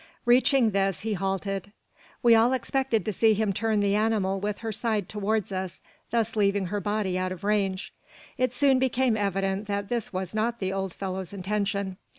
Reaching 0.25 0.71
this, 0.71 1.01
he 1.01 1.13
halted. 1.13 1.71
We 2.23 2.33
all 2.33 2.53
expected 2.53 3.05
to 3.05 3.13
see 3.13 3.35
him 3.35 3.53
turn 3.53 3.81
the 3.81 3.93
animal 3.93 4.39
with 4.39 4.57
her 4.65 4.71
side 4.71 5.07
towards 5.07 5.51
us, 5.51 5.83
thus 6.09 6.35
leaving 6.35 6.65
her 6.73 6.81
body 6.81 7.19
out 7.19 7.31
of 7.31 7.43
range. 7.43 7.93
It 8.35 8.51
soon 8.51 8.79
became 8.79 9.15
evident 9.15 9.67
that 9.67 9.89
this 9.89 10.11
was 10.11 10.33
not 10.33 10.57
the 10.59 10.73
old 10.73 10.95
fellow's 10.95 11.33
intention. 11.33 11.97